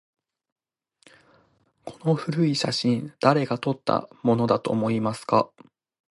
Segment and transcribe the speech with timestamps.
[1.85, 5.51] この古い写真、誰が撮ったものだと思いますか？